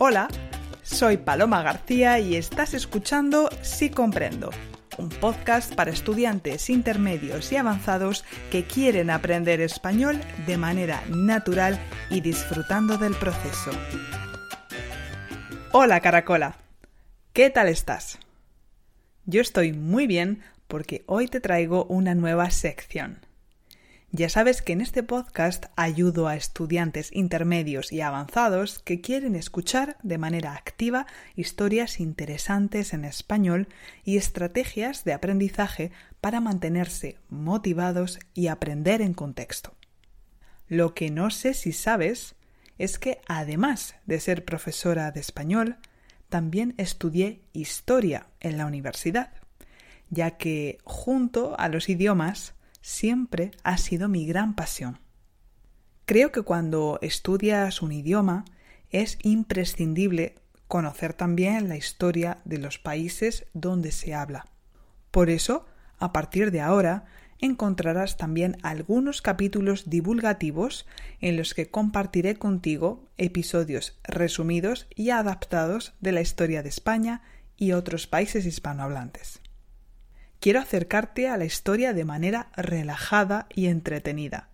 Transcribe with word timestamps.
Hola, 0.00 0.28
soy 0.84 1.16
Paloma 1.16 1.60
García 1.64 2.20
y 2.20 2.36
estás 2.36 2.72
escuchando 2.72 3.50
Sí 3.62 3.90
Comprendo, 3.90 4.50
un 4.96 5.08
podcast 5.08 5.74
para 5.74 5.90
estudiantes 5.90 6.70
intermedios 6.70 7.50
y 7.50 7.56
avanzados 7.56 8.24
que 8.52 8.62
quieren 8.62 9.10
aprender 9.10 9.60
español 9.60 10.20
de 10.46 10.56
manera 10.56 11.02
natural 11.08 11.80
y 12.10 12.20
disfrutando 12.20 12.96
del 12.96 13.16
proceso. 13.16 13.72
Hola 15.72 15.98
Caracola, 15.98 16.58
¿qué 17.32 17.50
tal 17.50 17.66
estás? 17.66 18.20
Yo 19.26 19.40
estoy 19.40 19.72
muy 19.72 20.06
bien 20.06 20.44
porque 20.68 21.02
hoy 21.06 21.26
te 21.26 21.40
traigo 21.40 21.86
una 21.86 22.14
nueva 22.14 22.52
sección. 22.52 23.18
Ya 24.10 24.30
sabes 24.30 24.62
que 24.62 24.72
en 24.72 24.80
este 24.80 25.02
podcast 25.02 25.66
ayudo 25.76 26.28
a 26.28 26.36
estudiantes 26.36 27.10
intermedios 27.12 27.92
y 27.92 28.00
avanzados 28.00 28.78
que 28.78 29.02
quieren 29.02 29.36
escuchar 29.36 29.98
de 30.02 30.16
manera 30.16 30.54
activa 30.54 31.06
historias 31.36 32.00
interesantes 32.00 32.94
en 32.94 33.04
español 33.04 33.68
y 34.04 34.16
estrategias 34.16 35.04
de 35.04 35.12
aprendizaje 35.12 35.92
para 36.22 36.40
mantenerse 36.40 37.18
motivados 37.28 38.18
y 38.32 38.46
aprender 38.46 39.02
en 39.02 39.12
contexto. 39.12 39.74
Lo 40.68 40.94
que 40.94 41.10
no 41.10 41.28
sé 41.28 41.52
si 41.52 41.72
sabes 41.72 42.34
es 42.78 42.98
que 42.98 43.20
además 43.26 43.96
de 44.06 44.20
ser 44.20 44.46
profesora 44.46 45.10
de 45.10 45.20
español, 45.20 45.76
también 46.30 46.74
estudié 46.78 47.42
historia 47.52 48.28
en 48.40 48.56
la 48.56 48.64
universidad, 48.64 49.32
ya 50.08 50.38
que 50.38 50.78
junto 50.84 51.58
a 51.58 51.68
los 51.68 51.90
idiomas 51.90 52.54
siempre 52.80 53.50
ha 53.62 53.78
sido 53.78 54.08
mi 54.08 54.26
gran 54.26 54.54
pasión. 54.54 55.00
Creo 56.04 56.32
que 56.32 56.42
cuando 56.42 56.98
estudias 57.02 57.82
un 57.82 57.92
idioma 57.92 58.44
es 58.90 59.18
imprescindible 59.22 60.36
conocer 60.66 61.14
también 61.14 61.68
la 61.68 61.76
historia 61.76 62.38
de 62.44 62.58
los 62.58 62.78
países 62.78 63.46
donde 63.52 63.92
se 63.92 64.14
habla. 64.14 64.46
Por 65.10 65.30
eso, 65.30 65.66
a 65.98 66.12
partir 66.12 66.50
de 66.50 66.60
ahora, 66.60 67.06
encontrarás 67.40 68.16
también 68.16 68.56
algunos 68.62 69.22
capítulos 69.22 69.88
divulgativos 69.88 70.86
en 71.20 71.36
los 71.36 71.54
que 71.54 71.70
compartiré 71.70 72.36
contigo 72.36 73.08
episodios 73.16 73.98
resumidos 74.04 74.88
y 74.94 75.10
adaptados 75.10 75.94
de 76.00 76.12
la 76.12 76.20
historia 76.20 76.62
de 76.62 76.68
España 76.68 77.22
y 77.56 77.72
otros 77.72 78.06
países 78.06 78.46
hispanohablantes 78.46 79.40
quiero 80.40 80.60
acercarte 80.60 81.28
a 81.28 81.36
la 81.36 81.44
historia 81.44 81.92
de 81.92 82.04
manera 82.04 82.50
relajada 82.56 83.46
y 83.54 83.66
entretenida, 83.66 84.48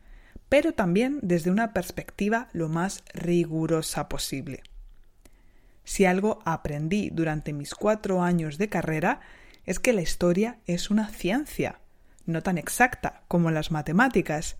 pero 0.48 0.72
también 0.72 1.18
desde 1.22 1.50
una 1.50 1.72
perspectiva 1.72 2.48
lo 2.52 2.68
más 2.68 3.02
rigurosa 3.12 4.08
posible. 4.08 4.62
Si 5.84 6.06
algo 6.06 6.40
aprendí 6.44 7.10
durante 7.10 7.52
mis 7.52 7.74
cuatro 7.74 8.22
años 8.22 8.56
de 8.56 8.68
carrera 8.68 9.20
es 9.66 9.78
que 9.78 9.92
la 9.92 10.02
historia 10.02 10.58
es 10.66 10.90
una 10.90 11.08
ciencia, 11.08 11.80
no 12.26 12.42
tan 12.42 12.58
exacta 12.58 13.22
como 13.28 13.50
las 13.50 13.70
matemáticas, 13.70 14.56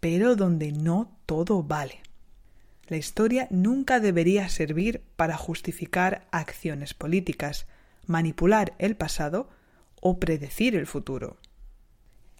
pero 0.00 0.34
donde 0.34 0.72
no 0.72 1.16
todo 1.26 1.62
vale. 1.62 2.00
La 2.88 2.96
historia 2.96 3.46
nunca 3.50 4.00
debería 4.00 4.48
servir 4.48 5.02
para 5.16 5.36
justificar 5.36 6.26
acciones 6.30 6.94
políticas, 6.94 7.66
manipular 8.06 8.74
el 8.78 8.96
pasado 8.96 9.48
o 10.02 10.18
predecir 10.18 10.74
el 10.74 10.86
futuro. 10.86 11.38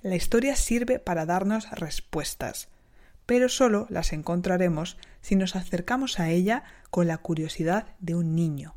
La 0.03 0.17
historia 0.17 0.57
sirve 0.57 0.99
para 0.99 1.25
darnos 1.25 1.71
respuestas, 1.71 2.69
pero 3.25 3.49
solo 3.49 3.87
las 3.89 4.13
encontraremos 4.13 4.99
si 5.21 5.37
nos 5.37 5.55
acercamos 5.55 6.19
a 6.19 6.29
ella 6.29 6.65
con 6.91 7.07
la 7.07 7.19
curiosidad 7.19 7.87
de 8.01 8.17
un 8.17 8.35
niño, 8.35 8.75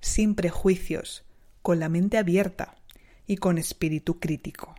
sin 0.00 0.34
prejuicios, 0.34 1.24
con 1.62 1.80
la 1.80 1.88
mente 1.88 2.18
abierta 2.18 2.76
y 3.26 3.38
con 3.38 3.56
espíritu 3.56 4.20
crítico. 4.20 4.74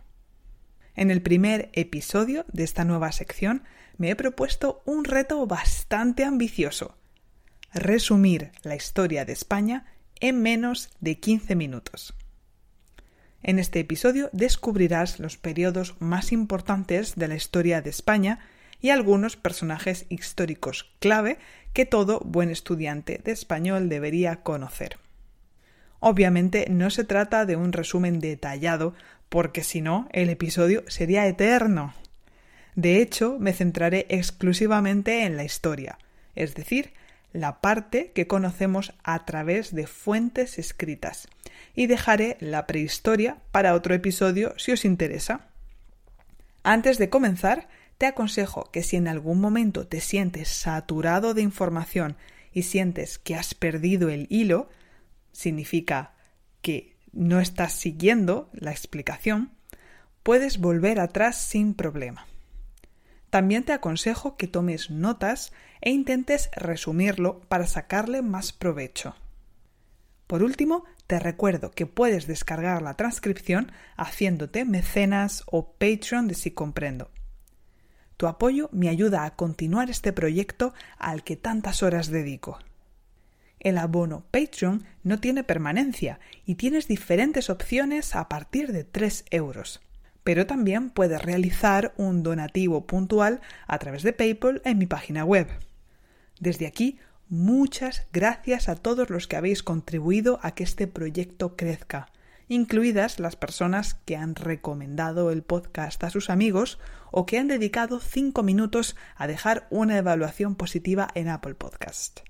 En 0.94 1.10
el 1.10 1.20
primer 1.20 1.68
episodio 1.72 2.46
de 2.52 2.62
esta 2.62 2.84
nueva 2.84 3.10
sección 3.10 3.64
me 3.96 4.10
he 4.10 4.16
propuesto 4.16 4.82
un 4.84 5.04
reto 5.04 5.44
bastante 5.48 6.24
ambicioso, 6.24 6.96
resumir 7.74 8.52
la 8.62 8.76
historia 8.76 9.24
de 9.24 9.32
España 9.32 9.84
en 10.20 10.40
menos 10.42 10.90
de 11.00 11.18
15 11.18 11.56
minutos. 11.56 12.14
En 13.42 13.58
este 13.58 13.80
episodio 13.80 14.30
descubrirás 14.32 15.20
los 15.20 15.36
periodos 15.36 15.94
más 16.00 16.32
importantes 16.32 17.14
de 17.14 17.28
la 17.28 17.36
historia 17.36 17.80
de 17.82 17.90
España 17.90 18.40
y 18.80 18.90
algunos 18.90 19.36
personajes 19.36 20.06
históricos 20.08 20.90
clave 20.98 21.38
que 21.72 21.86
todo 21.86 22.20
buen 22.24 22.50
estudiante 22.50 23.20
de 23.22 23.32
español 23.32 23.88
debería 23.88 24.42
conocer. 24.42 24.98
Obviamente 26.00 26.66
no 26.70 26.90
se 26.90 27.04
trata 27.04 27.44
de 27.44 27.56
un 27.56 27.72
resumen 27.72 28.20
detallado, 28.20 28.94
porque 29.28 29.64
si 29.64 29.80
no, 29.80 30.08
el 30.12 30.30
episodio 30.30 30.84
sería 30.86 31.26
eterno. 31.26 31.94
De 32.76 33.02
hecho, 33.02 33.36
me 33.40 33.52
centraré 33.52 34.06
exclusivamente 34.08 35.24
en 35.24 35.36
la 35.36 35.44
historia, 35.44 35.98
es 36.36 36.54
decir, 36.54 36.92
la 37.32 37.60
parte 37.60 38.12
que 38.12 38.26
conocemos 38.26 38.94
a 39.02 39.24
través 39.24 39.74
de 39.74 39.86
fuentes 39.86 40.58
escritas, 40.58 41.28
y 41.74 41.86
dejaré 41.86 42.36
la 42.40 42.66
prehistoria 42.66 43.38
para 43.52 43.74
otro 43.74 43.94
episodio 43.94 44.54
si 44.58 44.72
os 44.72 44.84
interesa. 44.84 45.48
Antes 46.62 46.98
de 46.98 47.08
comenzar, 47.08 47.68
te 47.98 48.06
aconsejo 48.06 48.70
que 48.72 48.82
si 48.82 48.96
en 48.96 49.08
algún 49.08 49.40
momento 49.40 49.86
te 49.86 50.00
sientes 50.00 50.48
saturado 50.48 51.34
de 51.34 51.42
información 51.42 52.16
y 52.52 52.62
sientes 52.62 53.18
que 53.18 53.34
has 53.34 53.54
perdido 53.54 54.08
el 54.08 54.26
hilo, 54.30 54.68
significa 55.32 56.14
que 56.62 56.96
no 57.12 57.40
estás 57.40 57.72
siguiendo 57.72 58.50
la 58.52 58.70
explicación, 58.70 59.52
puedes 60.22 60.58
volver 60.58 61.00
atrás 61.00 61.36
sin 61.36 61.74
problema. 61.74 62.26
También 63.30 63.64
te 63.64 63.72
aconsejo 63.72 64.36
que 64.36 64.48
tomes 64.48 64.90
notas 64.90 65.52
e 65.80 65.90
intentes 65.90 66.50
resumirlo 66.56 67.40
para 67.48 67.66
sacarle 67.66 68.22
más 68.22 68.52
provecho. 68.52 69.14
Por 70.26 70.42
último, 70.42 70.84
te 71.06 71.18
recuerdo 71.18 71.70
que 71.70 71.86
puedes 71.86 72.26
descargar 72.26 72.82
la 72.82 72.94
transcripción 72.94 73.72
haciéndote 73.96 74.64
mecenas 74.64 75.42
o 75.46 75.72
Patreon 75.72 76.28
de 76.28 76.34
Si 76.34 76.50
Comprendo. 76.50 77.10
Tu 78.18 78.26
apoyo 78.26 78.68
me 78.72 78.88
ayuda 78.88 79.24
a 79.24 79.36
continuar 79.36 79.90
este 79.90 80.12
proyecto 80.12 80.74
al 80.98 81.22
que 81.22 81.36
tantas 81.36 81.82
horas 81.82 82.08
dedico. 82.08 82.58
El 83.60 83.78
abono 83.78 84.24
Patreon 84.30 84.84
no 85.02 85.18
tiene 85.18 85.44
permanencia 85.44 86.20
y 86.44 86.56
tienes 86.56 86.88
diferentes 86.88 87.48
opciones 87.48 88.14
a 88.14 88.28
partir 88.28 88.72
de 88.72 88.84
3 88.84 89.24
euros. 89.30 89.80
Pero 90.28 90.46
también 90.46 90.90
puedes 90.90 91.22
realizar 91.22 91.94
un 91.96 92.22
donativo 92.22 92.86
puntual 92.86 93.40
a 93.66 93.78
través 93.78 94.02
de 94.02 94.12
PayPal 94.12 94.60
en 94.66 94.76
mi 94.76 94.84
página 94.84 95.24
web. 95.24 95.48
Desde 96.38 96.66
aquí 96.66 96.98
Muchas 97.30 98.06
gracias 98.12 98.68
a 98.68 98.76
todos 98.76 99.08
los 99.08 99.26
que 99.26 99.36
habéis 99.36 99.62
contribuido 99.62 100.38
a 100.42 100.50
que 100.50 100.64
este 100.64 100.86
proyecto 100.86 101.56
crezca, 101.56 102.10
incluidas 102.46 103.20
las 103.20 103.36
personas 103.36 103.94
que 103.94 104.16
han 104.16 104.34
recomendado 104.34 105.30
el 105.30 105.42
podcast 105.42 106.04
a 106.04 106.10
sus 106.10 106.28
amigos 106.28 106.78
o 107.10 107.24
que 107.24 107.38
han 107.38 107.48
dedicado 107.48 107.98
cinco 107.98 108.42
minutos 108.42 108.96
a 109.16 109.28
dejar 109.28 109.66
una 109.70 109.96
evaluación 109.96 110.56
positiva 110.56 111.08
en 111.14 111.30
Apple 111.30 111.54
Podcast. 111.54 112.20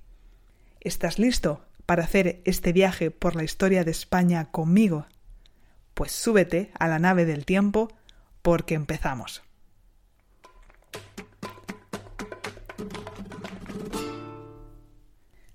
¿Estás 0.80 1.18
listo 1.18 1.64
para 1.84 2.04
hacer 2.04 2.42
este 2.44 2.72
viaje 2.72 3.10
por 3.10 3.34
la 3.34 3.42
historia 3.42 3.82
de 3.82 3.90
España 3.90 4.52
conmigo? 4.52 5.08
Pues 5.98 6.12
súbete 6.12 6.70
a 6.78 6.86
la 6.86 7.00
nave 7.00 7.24
del 7.24 7.44
tiempo 7.44 7.88
porque 8.40 8.76
empezamos. 8.76 9.42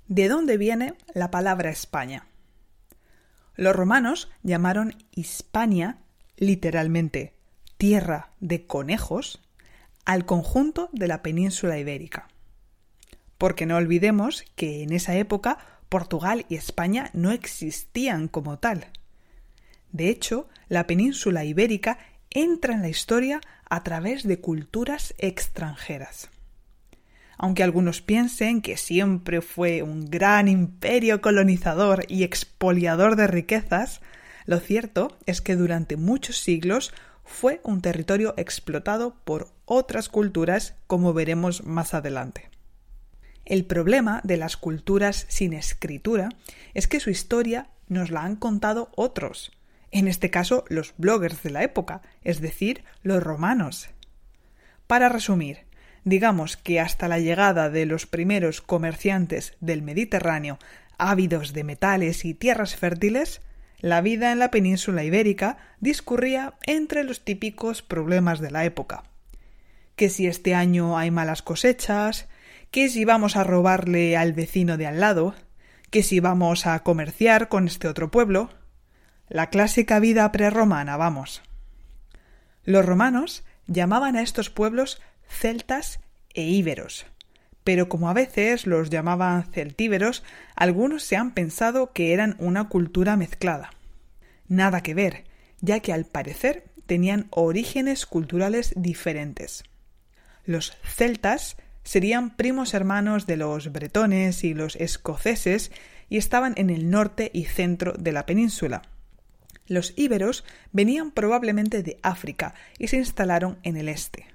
¿De 0.10 0.28
dónde 0.28 0.58
viene 0.58 0.96
la 1.14 1.32
palabra 1.32 1.70
España? 1.70 2.28
Los 3.56 3.74
romanos 3.74 4.30
llamaron 4.42 4.98
Hispania, 5.12 6.00
literalmente 6.36 7.38
tierra 7.78 8.34
de 8.42 8.68
conejos, 8.68 9.42
al 10.04 10.26
conjunto 10.26 10.90
de 10.92 11.08
la 11.08 11.22
península 11.22 11.80
ibérica. 11.80 12.28
porque 13.38 13.66
no 13.66 13.78
olvidemos 13.78 14.44
que 14.56 14.84
en 14.84 14.92
esa 14.92 15.16
época 15.16 15.58
Portugal 15.88 16.46
y 16.50 16.56
España 16.56 17.12
no 17.14 17.32
existían 17.32 18.28
como 18.28 18.60
tal. 18.60 18.92
De 19.94 20.10
hecho, 20.10 20.50
la 20.68 20.86
península 20.88 21.46
ibérica 21.46 22.00
entra 22.32 22.74
en 22.74 22.82
la 22.82 22.90
historia 22.90 23.40
a 23.70 23.84
través 23.84 24.24
de 24.24 24.42
culturas 24.42 25.14
extranjeras. 25.20 26.30
Aunque 27.38 27.64
algunos 27.64 28.02
piensen 28.02 28.62
que 28.62 28.76
siempre 28.76 29.42
fue 29.42 29.84
un 29.84 30.10
gran 30.10 30.48
imperio 30.48 31.22
colonizador 31.22 32.06
y 32.08 32.24
expoliador 32.24 33.16
de 33.16 33.28
riquezas, 33.28 34.02
lo 34.46 34.60
cierto 34.60 35.18
es 35.26 35.42
que 35.42 35.56
durante 35.56 35.96
muchos 35.96 36.38
siglos 36.38 36.92
fue 37.24 37.62
un 37.64 37.82
territorio 37.82 38.34
explotado 38.38 39.16
por 39.24 39.52
otras 39.66 40.10
culturas, 40.10 40.76
como 40.88 41.14
veremos 41.14 41.64
más 41.64 41.94
adelante. 41.94 42.50
El 43.46 43.66
problema 43.66 44.22
de 44.24 44.38
las 44.38 44.58
culturas 44.58 45.26
sin 45.30 45.54
escritura 45.54 46.30
es 46.74 46.88
que 46.88 47.00
su 47.00 47.10
historia 47.10 47.70
nos 47.88 48.10
la 48.10 48.24
han 48.24 48.36
contado 48.36 48.90
otros, 48.96 49.52
en 49.94 50.08
este 50.08 50.30
caso 50.30 50.66
los 50.68 50.94
bloggers 50.98 51.42
de 51.44 51.52
la 51.52 51.64
época, 51.64 52.02
es 52.24 52.42
decir, 52.42 52.84
los 53.02 53.24
romanos. 53.24 53.90
Para 54.88 55.08
resumir, 55.08 55.60
digamos 56.04 56.58
que 56.58 56.80
hasta 56.80 57.08
la 57.08 57.20
llegada 57.20 57.70
de 57.70 57.86
los 57.86 58.06
primeros 58.06 58.62
comerciantes 58.62 59.56
del 59.62 59.82
Mediterráneo 59.82 60.60
ávidos 60.98 61.54
de 61.54 61.64
metales 61.64 62.26
y 62.26 62.34
tierras 62.34 62.76
fértiles, 62.76 63.42
la 63.80 64.02
vida 64.02 64.32
en 64.32 64.40
la 64.40 64.52
península 64.52 65.04
ibérica 65.04 65.58
discurría 65.80 66.54
entre 66.66 67.04
los 67.04 67.26
típicos 67.26 67.82
problemas 67.82 68.40
de 68.40 68.52
la 68.52 68.66
época. 68.66 69.04
Que 69.96 70.10
si 70.10 70.28
este 70.28 70.56
año 70.56 70.98
hay 70.98 71.12
malas 71.12 71.42
cosechas, 71.42 72.28
que 72.72 72.90
si 72.90 73.06
vamos 73.06 73.36
a 73.36 73.44
robarle 73.44 74.18
al 74.18 74.34
vecino 74.34 74.78
de 74.78 74.88
al 74.88 75.00
lado, 75.00 75.36
que 75.90 76.02
si 76.02 76.20
vamos 76.20 76.66
a 76.66 76.82
comerciar 76.82 77.50
con 77.50 77.68
este 77.68 77.88
otro 77.88 78.10
pueblo. 78.10 78.50
La 79.34 79.50
clásica 79.50 80.00
vida 80.00 80.32
prerromana, 80.32 80.96
vamos. 80.96 81.42
Los 82.66 82.86
romanos 82.86 83.44
llamaban 83.66 84.16
a 84.16 84.22
estos 84.22 84.52
pueblos 84.52 85.02
celtas 85.28 86.00
e 86.36 86.44
íberos, 86.44 87.08
pero 87.64 87.90
como 87.90 88.12
a 88.12 88.14
veces 88.14 88.68
los 88.68 88.92
llamaban 88.92 89.44
celtíberos, 89.52 90.24
algunos 90.56 91.02
se 91.02 91.16
han 91.16 91.34
pensado 91.34 91.94
que 91.94 92.14
eran 92.14 92.36
una 92.38 92.70
cultura 92.70 93.18
mezclada. 93.18 93.72
Nada 94.48 94.82
que 94.82 94.94
ver, 94.94 95.24
ya 95.62 95.80
que 95.80 95.94
al 95.94 96.06
parecer 96.06 96.66
tenían 96.86 97.26
orígenes 97.32 98.06
culturales 98.06 98.72
diferentes. 98.76 99.64
Los 100.46 100.78
celtas 100.84 101.58
serían 101.84 102.36
primos 102.36 102.76
hermanos 102.76 103.26
de 103.26 103.38
los 103.38 103.72
bretones 103.72 104.44
y 104.44 104.54
los 104.54 104.76
escoceses 104.76 105.72
y 106.08 106.18
estaban 106.18 106.54
en 106.56 106.70
el 106.70 106.92
norte 106.92 107.32
y 107.34 107.46
centro 107.46 107.94
de 107.94 108.12
la 108.12 108.28
península. 108.28 108.84
Los 109.68 109.94
íberos 109.96 110.44
venían 110.72 111.12
probablemente 111.12 111.84
de 111.84 112.00
África 112.04 112.54
y 112.78 112.88
se 112.88 112.98
instalaron 112.98 113.60
en 113.64 113.78
el 113.78 113.90
este. 113.90 114.28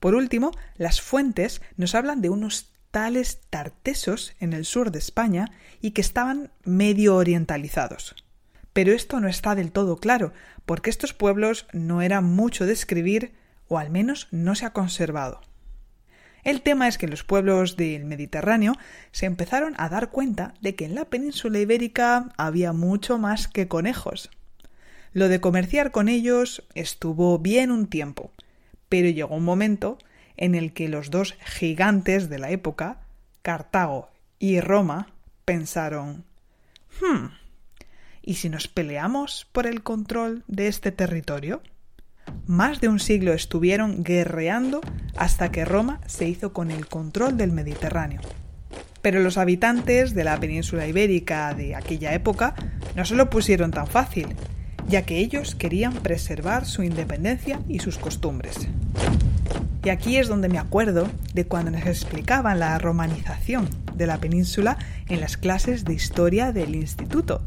Por 0.00 0.14
último, 0.14 0.52
las 0.76 1.00
fuentes 1.00 1.62
nos 1.76 1.94
hablan 1.94 2.20
de 2.20 2.28
unos 2.28 2.72
tales 2.90 3.40
tartesos 3.50 4.34
en 4.38 4.52
el 4.52 4.64
sur 4.64 4.92
de 4.92 4.98
España 4.98 5.50
y 5.80 5.90
que 5.90 6.00
estaban 6.00 6.52
medio 6.64 7.16
orientalizados. 7.16 8.14
Pero 8.72 8.92
esto 8.92 9.18
no 9.20 9.28
está 9.28 9.54
del 9.54 9.72
todo 9.72 9.96
claro, 9.96 10.32
porque 10.66 10.90
estos 10.90 11.12
pueblos 11.12 11.66
no 11.72 12.02
eran 12.02 12.24
mucho 12.24 12.66
de 12.66 12.72
escribir, 12.72 13.32
o 13.66 13.78
al 13.78 13.90
menos 13.90 14.28
no 14.30 14.54
se 14.54 14.66
ha 14.66 14.72
conservado. 14.72 15.40
El 16.44 16.60
tema 16.60 16.86
es 16.86 16.98
que 16.98 17.08
los 17.08 17.24
pueblos 17.24 17.76
del 17.76 18.04
Mediterráneo 18.04 18.74
se 19.10 19.26
empezaron 19.26 19.74
a 19.78 19.88
dar 19.88 20.10
cuenta 20.10 20.52
de 20.60 20.74
que 20.74 20.84
en 20.84 20.94
la 20.94 21.06
península 21.06 21.58
ibérica 21.58 22.32
había 22.36 22.72
mucho 22.72 23.18
más 23.18 23.48
que 23.48 23.66
conejos. 23.66 24.30
Lo 25.14 25.28
de 25.28 25.40
comerciar 25.40 25.92
con 25.92 26.08
ellos 26.08 26.64
estuvo 26.74 27.38
bien 27.38 27.70
un 27.70 27.86
tiempo, 27.86 28.32
pero 28.88 29.08
llegó 29.08 29.36
un 29.36 29.44
momento 29.44 29.96
en 30.36 30.56
el 30.56 30.72
que 30.72 30.88
los 30.88 31.10
dos 31.10 31.36
gigantes 31.44 32.28
de 32.28 32.40
la 32.40 32.50
época, 32.50 32.98
Cartago 33.40 34.10
y 34.40 34.58
Roma, 34.58 35.12
pensaron 35.44 36.24
Hmm, 37.00 37.26
¿y 38.22 38.34
si 38.34 38.48
nos 38.48 38.66
peleamos 38.66 39.46
por 39.52 39.68
el 39.68 39.84
control 39.84 40.42
de 40.48 40.66
este 40.66 40.90
territorio? 40.90 41.62
Más 42.46 42.80
de 42.80 42.88
un 42.88 42.98
siglo 42.98 43.34
estuvieron 43.34 44.02
guerreando 44.02 44.80
hasta 45.16 45.52
que 45.52 45.64
Roma 45.64 46.00
se 46.06 46.28
hizo 46.28 46.52
con 46.52 46.72
el 46.72 46.88
control 46.88 47.36
del 47.36 47.52
Mediterráneo. 47.52 48.20
Pero 49.00 49.20
los 49.20 49.38
habitantes 49.38 50.12
de 50.12 50.24
la 50.24 50.40
península 50.40 50.88
ibérica 50.88 51.54
de 51.54 51.76
aquella 51.76 52.14
época 52.14 52.56
no 52.96 53.04
se 53.04 53.14
lo 53.14 53.30
pusieron 53.30 53.70
tan 53.70 53.86
fácil 53.86 54.34
ya 54.88 55.02
que 55.02 55.18
ellos 55.18 55.54
querían 55.54 55.92
preservar 55.94 56.66
su 56.66 56.82
independencia 56.82 57.60
y 57.68 57.78
sus 57.78 57.98
costumbres. 57.98 58.68
Y 59.84 59.90
aquí 59.90 60.16
es 60.16 60.28
donde 60.28 60.48
me 60.48 60.58
acuerdo 60.58 61.08
de 61.34 61.46
cuando 61.46 61.70
nos 61.70 61.86
explicaban 61.86 62.58
la 62.58 62.78
romanización 62.78 63.68
de 63.94 64.06
la 64.06 64.18
península 64.18 64.78
en 65.08 65.20
las 65.20 65.36
clases 65.36 65.84
de 65.84 65.92
historia 65.92 66.52
del 66.52 66.74
instituto. 66.74 67.42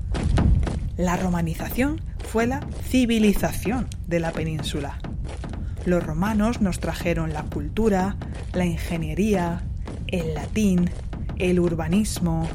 La 0.97 1.17
romanización 1.17 2.01
fue 2.31 2.45
la 2.45 2.61
civilización 2.89 3.87
de 4.07 4.19
la 4.19 4.31
península. 4.31 4.99
Los 5.85 6.03
romanos 6.03 6.61
nos 6.61 6.79
trajeron 6.79 7.33
la 7.33 7.43
cultura, 7.43 8.17
la 8.53 8.65
ingeniería, 8.65 9.63
el 10.07 10.33
latín, 10.33 10.89
el 11.37 11.59
urbanismo, 11.59 12.47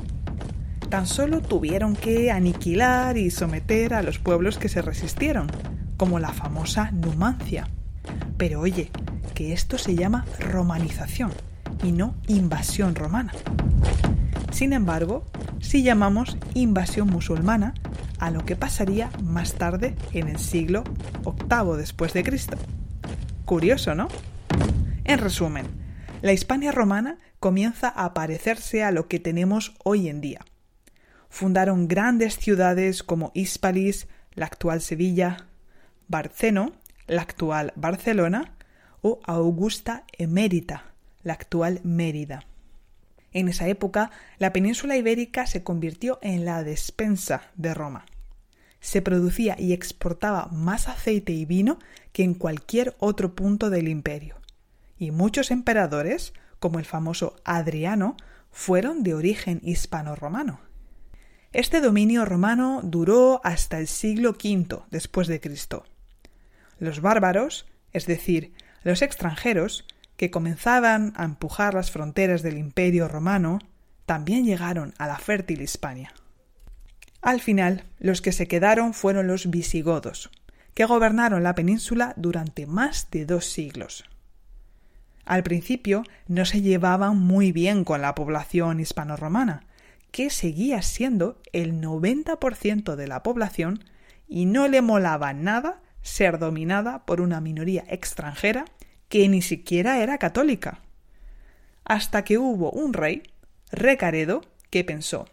tan 0.93 1.06
solo 1.06 1.41
tuvieron 1.41 1.97
que 1.97 2.31
aniquilar 2.31 3.17
y 3.17 3.31
someter 3.31 3.94
a 3.94 4.03
los 4.03 4.19
pueblos 4.19 4.59
que 4.59 4.69
se 4.69 4.83
resistieron, 4.83 5.50
como 5.97 6.19
la 6.19 6.35
famosa 6.35 6.91
Numancia. 6.91 7.67
Pero 8.37 8.61
oye, 8.61 8.91
que 9.35 9.55
esto 9.55 9.79
se 9.79 9.94
llama 9.94 10.27
romanización 10.39 11.33
y 11.83 11.93
no 11.93 12.15
invasión 12.29 12.94
romana. 12.94 13.33
Sin 14.50 14.75
embargo, 14.75 15.25
sí 15.62 15.83
llamamos 15.83 16.37
invasión 16.53 17.09
musulmana 17.09 17.73
a 18.19 18.31
lo 18.31 18.44
que 18.44 18.55
pasaría 18.55 19.09
más 19.23 19.55
tarde 19.55 19.97
en 20.12 20.29
el 20.29 20.39
siglo 20.39 20.85
VIII 21.25 21.75
después 21.79 22.12
de 22.12 22.23
Cristo. 22.23 22.59
Curioso, 23.47 23.94
¿no? 23.94 24.09
En 25.05 25.21
resumen, 25.21 25.65
la 26.21 26.35
Hispania 26.35 26.71
romana 26.71 27.17
comienza 27.41 27.89
a 27.89 28.12
parecerse 28.12 28.85
a 28.85 28.91
lo 28.91 29.09
que 29.09 29.21
tenemos 29.21 29.75
hoy 29.85 30.11
en 30.11 30.21
día, 30.21 30.41
fundaron 31.32 31.89
grandes 31.89 32.36
ciudades 32.36 33.03
como 33.03 33.32
Hispalis, 33.34 34.06
la 34.34 34.44
actual 34.44 34.82
Sevilla, 34.82 35.48
Barceno, 36.06 36.72
la 37.06 37.22
actual 37.22 37.72
Barcelona, 37.74 38.55
o 39.01 39.19
Augusta 39.24 40.05
Emérita, 40.12 40.93
la 41.22 41.32
actual 41.32 41.81
Mérida. 41.84 42.44
En 43.32 43.48
esa 43.48 43.67
época, 43.67 44.10
la 44.36 44.53
península 44.53 44.98
ibérica 44.98 45.46
se 45.46 45.65
convirtió 45.65 46.19
en 46.20 46.44
la 46.44 46.62
despensa 46.62 47.44
de 47.56 47.72
Roma. 47.72 48.05
Se 48.81 49.01
producía 49.01 49.56
y 49.58 49.72
exportaba 49.72 50.48
más 50.53 50.86
aceite 50.86 51.32
y 51.32 51.46
vino 51.46 51.79
que 52.12 52.24
en 52.24 52.34
cualquier 52.34 52.94
otro 52.98 53.34
punto 53.34 53.70
del 53.70 53.89
imperio. 53.89 54.36
Y 54.98 55.12
muchos 55.12 55.51
emperadores, 55.51 56.34
como 56.58 56.79
el 56.79 56.84
famoso 56.84 57.36
Adriano, 57.43 58.19
fueron 58.51 59.03
de 59.03 59.15
origen 59.15 59.62
hispano-romano. 59.65 60.60
Este 61.53 61.82
dominio 61.82 62.25
romano 62.25 62.81
duró 62.82 63.43
hasta 63.44 63.79
el 63.79 63.87
siglo 63.87 64.31
V 64.31 64.85
después 64.91 65.29
de 65.29 65.39
Cristo. 65.39 65.85
Los 66.79 67.03
bárbaros, 67.03 67.67
es 67.93 68.06
decir, 68.06 68.55
los 68.85 69.03
extranjeros, 69.03 69.85
que 70.17 70.31
comenzaban 70.31 71.13
a 71.15 71.25
empujar 71.25 71.75
las 71.75 71.91
fronteras 71.91 72.43
del 72.43 72.56
imperio 72.56 73.06
romano, 73.06 73.59
también 74.06 74.47
llegaron 74.47 74.94
a 74.97 75.06
la 75.06 75.19
fértil 75.19 75.61
Hispania. 75.61 76.15
Al 77.21 77.41
final, 77.41 77.85
los 77.99 78.23
que 78.23 78.32
se 78.32 78.49
quedaron 78.49 78.94
fueron 78.94 79.27
los 79.27 79.51
visigodos, 79.51 80.31
que 80.73 80.87
gobernaron 80.87 81.43
la 81.43 81.55
península 81.55 82.15
durante 82.17 82.67
más 82.67 83.11
de 83.11 83.27
dos 83.27 83.44
siglos. 83.44 84.05
Al 85.27 85.43
principio 85.43 86.03
no 86.29 86.47
se 86.47 86.63
llevaban 86.63 87.19
muy 87.19 87.53
bien 87.53 87.85
con 87.85 88.01
la 88.01 88.15
población 88.15 88.81
hispano-romana, 88.81 89.65
que 90.12 90.31
seguía 90.31 90.82
siendo 90.82 91.40
el 91.52 91.81
90% 91.81 92.94
de 92.94 93.08
la 93.08 93.22
población 93.22 93.82
y 94.28 94.44
no 94.44 94.69
le 94.69 94.82
molaba 94.82 95.32
nada 95.32 95.81
ser 96.02 96.38
dominada 96.38 97.04
por 97.04 97.20
una 97.20 97.40
minoría 97.40 97.84
extranjera 97.88 98.66
que 99.08 99.28
ni 99.28 99.42
siquiera 99.42 100.02
era 100.02 100.19
católica. 100.19 100.81
Hasta 101.84 102.24
que 102.24 102.38
hubo 102.38 102.70
un 102.70 102.92
rey, 102.92 103.22
Recaredo, 103.70 104.42
que 104.70 104.84
pensó 104.84 105.28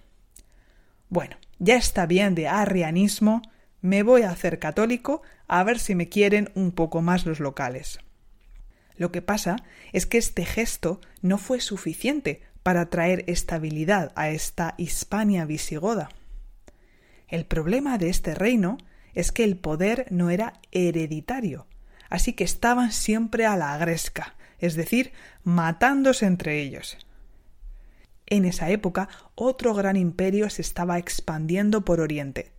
Bueno, 1.10 1.38
ya 1.60 1.76
está 1.76 2.06
bien 2.06 2.34
de 2.34 2.48
arrianismo, 2.48 3.42
me 3.82 4.02
voy 4.02 4.24
a 4.24 4.32
hacer 4.32 4.60
católico 4.60 5.22
a 5.48 5.64
ver 5.64 5.80
si 5.80 5.94
me 5.94 6.10
quieren 6.10 6.52
un 6.56 6.72
poco 6.72 7.02
más 7.02 7.26
los 7.26 7.40
locales. 7.40 8.00
Lo 8.96 9.12
que 9.12 9.22
pasa 9.22 9.58
es 9.94 10.06
que 10.06 10.18
este 10.18 10.46
gesto 10.46 11.00
no 11.22 11.38
fue 11.38 11.62
suficiente 11.62 12.42
para 12.64 12.90
traer 12.90 13.24
estabilidad 13.28 14.12
a 14.16 14.30
esta 14.30 14.76
Hispania 14.78 15.46
visigoda. 15.46 16.10
El 17.28 17.46
problema 17.46 17.98
de 17.98 18.10
este 18.10 18.36
reino 18.36 18.78
es 19.14 19.32
que 19.32 19.44
el 19.44 19.58
poder 19.58 20.08
no 20.10 20.30
era 20.30 20.54
hereditario, 20.72 21.68
así 22.10 22.34
que 22.34 22.44
estaban 22.44 22.92
siempre 22.92 23.46
a 23.46 23.56
la 23.56 23.74
agresca, 23.74 24.36
es 24.60 24.76
decir, 24.76 25.14
matándose 25.44 26.26
entre 26.26 26.62
ellos. 26.62 26.98
En 28.26 28.46
esa 28.46 28.70
época 28.70 29.10
otro 29.36 29.74
gran 29.74 29.96
imperio 29.96 30.50
se 30.50 30.62
estaba 30.62 30.98
expandiendo 31.00 31.86
por 31.86 32.00
Oriente, 32.00 32.52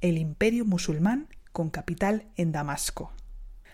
el 0.00 0.18
imperio 0.18 0.64
musulmán 0.64 1.28
con 1.52 1.70
capital 1.70 2.26
en 2.36 2.52
Damasco. 2.52 3.12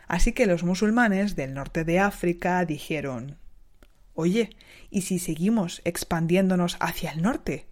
Así 0.07 0.33
que 0.33 0.47
los 0.47 0.65
musulmanes 0.65 1.37
del 1.37 1.55
norte 1.55 1.85
de 1.85 1.99
África 1.99 2.65
dijeron 2.65 3.39
Oye, 4.21 4.51
¿y 4.91 5.01
si 5.01 5.19
seguimos 5.19 5.81
expandiéndonos 5.87 6.77
hacia 6.79 7.11
el 7.13 7.23
norte? 7.23 7.65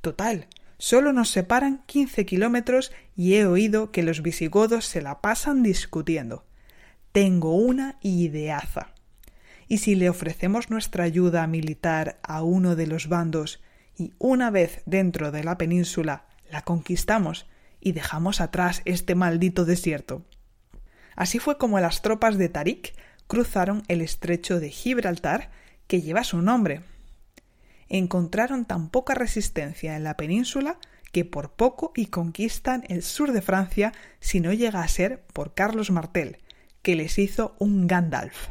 Total, 0.00 0.46
solo 0.78 1.12
nos 1.12 1.28
separan 1.28 1.82
quince 1.84 2.24
kilómetros 2.24 2.92
y 3.14 3.34
he 3.34 3.44
oído 3.44 3.90
que 3.92 4.02
los 4.02 4.22
visigodos 4.22 4.86
se 4.86 5.02
la 5.02 5.20
pasan 5.20 5.62
discutiendo. 5.62 6.46
Tengo 7.12 7.56
una 7.56 7.98
ideaza. 8.00 8.94
¿Y 9.68 9.78
si 9.78 9.94
le 9.94 10.08
ofrecemos 10.08 10.70
nuestra 10.70 11.04
ayuda 11.04 11.46
militar 11.46 12.18
a 12.22 12.42
uno 12.42 12.74
de 12.74 12.86
los 12.86 13.08
bandos 13.10 13.62
y 13.94 14.14
una 14.18 14.50
vez 14.50 14.80
dentro 14.86 15.30
de 15.30 15.44
la 15.44 15.58
península 15.58 16.24
la 16.50 16.62
conquistamos 16.62 17.44
y 17.82 17.92
dejamos 17.92 18.40
atrás 18.40 18.80
este 18.86 19.14
maldito 19.14 19.66
desierto? 19.66 20.24
Así 21.16 21.38
fue 21.38 21.58
como 21.58 21.78
las 21.80 22.00
tropas 22.00 22.38
de 22.38 22.48
Tarik 22.48 22.94
cruzaron 23.26 23.82
el 23.88 24.00
estrecho 24.00 24.58
de 24.58 24.70
Gibraltar, 24.70 25.50
que 25.86 26.00
lleva 26.00 26.24
su 26.24 26.42
nombre. 26.42 26.82
Encontraron 27.88 28.64
tan 28.64 28.88
poca 28.88 29.14
resistencia 29.14 29.96
en 29.96 30.04
la 30.04 30.16
península 30.16 30.78
que 31.12 31.24
por 31.24 31.52
poco 31.52 31.92
y 31.94 32.06
conquistan 32.06 32.84
el 32.88 33.02
sur 33.02 33.32
de 33.32 33.42
Francia 33.42 33.92
si 34.18 34.40
no 34.40 34.52
llega 34.52 34.82
a 34.82 34.88
ser 34.88 35.22
por 35.32 35.54
Carlos 35.54 35.90
Martel, 35.90 36.38
que 36.80 36.96
les 36.96 37.18
hizo 37.18 37.54
un 37.58 37.86
Gandalf. 37.86 38.48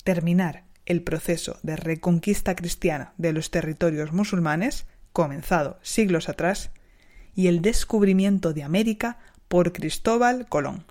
Terminar 0.02 0.64
el 0.86 1.02
proceso 1.02 1.58
de 1.62 1.76
reconquista 1.76 2.54
cristiana 2.54 3.12
de 3.18 3.32
los 3.32 3.50
territorios 3.50 4.12
musulmanes, 4.12 4.86
comenzado 5.12 5.78
siglos 5.82 6.28
atrás, 6.28 6.70
y 7.34 7.48
el 7.48 7.60
descubrimiento 7.60 8.52
de 8.52 8.62
América 8.62 9.18
por 9.48 9.72
Cristóbal 9.72 10.48
Colón. 10.48 10.84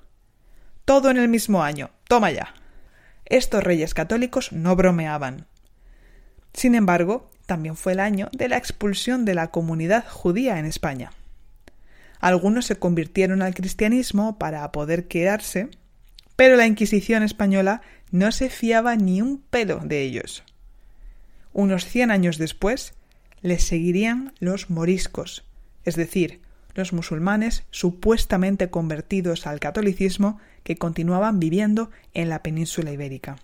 Todo 0.85 1.09
en 1.09 1.17
el 1.17 1.27
mismo 1.27 1.63
año. 1.63 1.89
Toma 2.07 2.31
ya. 2.31 2.53
Estos 3.25 3.63
reyes 3.63 3.93
católicos 3.93 4.51
no 4.51 4.75
bromeaban. 4.75 5.47
Sin 6.53 6.75
embargo, 6.75 7.29
también 7.45 7.75
fue 7.75 7.93
el 7.93 7.99
año 7.99 8.29
de 8.31 8.49
la 8.49 8.57
expulsión 8.57 9.25
de 9.25 9.35
la 9.35 9.51
comunidad 9.51 10.05
judía 10.07 10.59
en 10.59 10.65
España. 10.65 11.11
Algunos 12.19 12.65
se 12.65 12.77
convirtieron 12.77 13.41
al 13.41 13.53
cristianismo 13.53 14.37
para 14.37 14.71
poder 14.71 15.07
quedarse, 15.07 15.69
pero 16.35 16.55
la 16.55 16.65
Inquisición 16.65 17.23
española 17.23 17.81
no 18.11 18.31
se 18.31 18.49
fiaba 18.49 18.95
ni 18.95 19.21
un 19.21 19.39
pelo 19.39 19.79
de 19.83 20.01
ellos. 20.01 20.43
Unos 21.53 21.85
cien 21.85 22.11
años 22.11 22.37
después, 22.37 22.93
les 23.41 23.63
seguirían 23.63 24.33
los 24.39 24.69
moriscos, 24.69 25.43
es 25.83 25.95
decir, 25.95 26.41
los 26.75 26.93
musulmanes 26.93 27.63
supuestamente 27.71 28.69
convertidos 28.69 29.47
al 29.47 29.59
catolicismo 29.59 30.39
que 30.63 30.77
continuaban 30.77 31.39
viviendo 31.39 31.89
en 32.13 32.29
la 32.29 32.43
península 32.43 32.91
ibérica. 32.91 33.37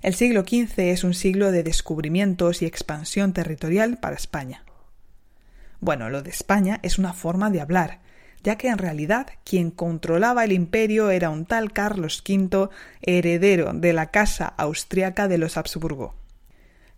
El 0.00 0.14
siglo 0.14 0.42
XV 0.42 0.78
es 0.78 1.04
un 1.04 1.12
siglo 1.12 1.52
de 1.52 1.62
descubrimientos 1.62 2.62
y 2.62 2.66
expansión 2.66 3.34
territorial 3.34 3.98
para 3.98 4.16
España. 4.16 4.64
Bueno, 5.80 6.08
lo 6.08 6.22
de 6.22 6.30
España 6.30 6.80
es 6.82 6.98
una 6.98 7.12
forma 7.12 7.50
de 7.50 7.60
hablar, 7.60 8.00
ya 8.42 8.56
que 8.56 8.68
en 8.68 8.78
realidad 8.78 9.26
quien 9.44 9.70
controlaba 9.70 10.44
el 10.44 10.52
imperio 10.52 11.10
era 11.10 11.30
un 11.30 11.44
tal 11.44 11.72
Carlos 11.72 12.22
V, 12.26 12.70
heredero 13.02 13.72
de 13.74 13.92
la 13.92 14.10
casa 14.10 14.46
austriaca 14.46 15.28
de 15.28 15.38
los 15.38 15.56
Habsburgo. 15.56 16.14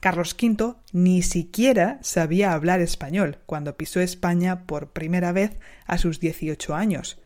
Carlos 0.02 0.34
V 0.34 0.74
ni 0.92 1.22
siquiera 1.22 2.00
sabía 2.02 2.54
hablar 2.54 2.80
español 2.80 3.38
cuando 3.46 3.76
pisó 3.76 4.00
España 4.00 4.66
por 4.66 4.90
primera 4.90 5.30
vez 5.30 5.60
a 5.86 5.96
sus 5.96 6.18
18 6.18 6.74
años, 6.74 7.20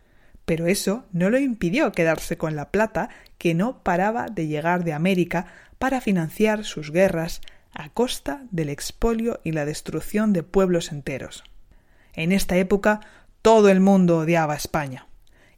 pero 0.45 0.67
eso 0.67 1.07
no 1.11 1.31
lo 1.31 1.39
impidió 1.39 1.91
quedarse 1.93 2.37
con 2.37 2.55
la 2.55 2.71
plata 2.71 3.09
que 3.39 3.55
no 3.55 3.83
paraba 3.83 4.27
de 4.27 4.47
llegar 4.47 4.85
de 4.85 4.93
América 4.93 5.47
para 5.79 6.03
financiar 6.03 6.65
sus 6.65 6.93
guerras 6.93 7.41
a 7.73 7.89
costa 7.89 8.43
del 8.51 8.69
expolio 8.69 9.41
y 9.43 9.53
la 9.53 9.65
destrucción 9.65 10.35
de 10.35 10.43
pueblos 10.43 10.93
enteros. 10.93 11.45
En 12.13 12.31
esta 12.31 12.59
época 12.59 13.01
todo 13.41 13.71
el 13.71 13.81
mundo 13.81 14.19
odiaba 14.19 14.53
a 14.53 14.59
España. 14.59 15.07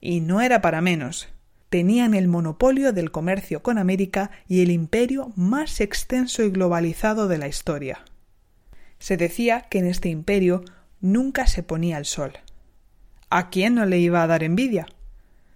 Y 0.01 0.21
no 0.21 0.41
era 0.41 0.61
para 0.61 0.81
menos 0.81 1.27
tenían 1.69 2.15
el 2.15 2.29
monopolio 2.29 2.93
del 2.93 3.11
comercio 3.11 3.63
con 3.63 3.79
América 3.79 4.31
y 4.47 4.63
el 4.63 4.71
imperio 4.71 5.33
más 5.37 5.81
extenso 5.81 6.43
y 6.43 6.51
globalizado 6.51 7.29
de 7.29 7.39
la 7.39 7.49
historia. 7.49 8.05
Se 8.99 9.17
decía 9.17 9.67
que 9.71 9.79
en 9.79 9.87
este 9.87 10.09
imperio 10.09 10.65
nunca 11.01 11.47
se 11.47 11.63
ponía 11.63 11.99
el 11.99 12.05
sol. 12.05 12.33
¿A 13.31 13.51
quién 13.51 13.75
no 13.75 13.87
le 13.87 13.99
iba 13.99 14.23
a 14.23 14.27
dar 14.27 14.43
envidia? 14.43 14.87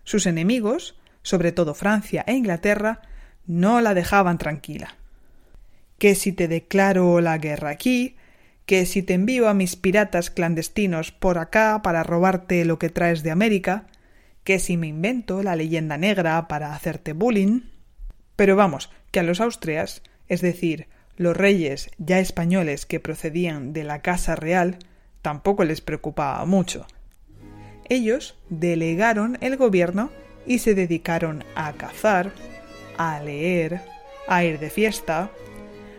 Sus 0.05 0.27
enemigos, 0.27 0.97
sobre 1.23 1.53
todo 1.53 1.75
Francia 1.75 2.25
e 2.27 2.35
Inglaterra, 2.35 3.01
no 3.47 3.81
la 3.81 3.95
dejaban 3.95 4.39
tranquila. 4.39 4.97
Que 5.99 6.15
si 6.15 6.33
te 6.33 6.49
declaro 6.49 7.21
la 7.21 7.39
guerra 7.39 7.71
aquí, 7.71 8.17
que 8.67 8.87
si 8.87 9.03
te 9.03 9.15
envío 9.15 9.49
a 9.49 9.55
mis 9.55 9.77
piratas 9.77 10.31
clandestinos 10.31 11.11
por 11.11 11.39
acá 11.39 11.81
para 11.83 12.03
robarte 12.03 12.65
lo 12.65 12.79
que 12.79 12.91
traes 12.91 13.23
de 13.23 13.31
América, 13.31 13.87
que 14.45 14.59
si 14.59 14.77
me 14.77 14.89
invento 14.89 15.43
la 15.43 15.57
leyenda 15.57 15.99
negra 15.99 16.49
para 16.49 16.75
hacerte 16.75 17.13
bullying. 17.13 17.63
Pero 18.37 18.57
vamos, 18.57 18.91
que 19.11 19.21
a 19.21 19.23
los 19.23 19.41
austrias, 19.41 20.03
es 20.29 20.41
decir, 20.41 20.89
los 21.17 21.37
reyes 21.37 21.91
ya 21.99 22.19
españoles 22.19 22.87
que 22.87 23.01
procedían 23.01 23.73
de 23.73 23.85
la 23.85 24.03
Casa 24.03 24.35
Real, 24.35 24.79
tampoco 25.21 25.65
les 25.65 25.81
preocupaba 25.81 26.45
mucho. 26.45 26.87
Ellos 27.89 28.37
delegaron 28.49 29.39
el 29.41 29.57
gobierno 29.57 30.11
y 30.47 30.59
se 30.59 30.75
dedicaron 30.75 31.45
a 31.55 31.73
cazar, 31.75 32.33
a 32.97 33.21
leer, 33.21 33.83
a 34.27 34.45
ir 34.45 34.59
de 34.59 34.71
fiesta. 34.71 35.31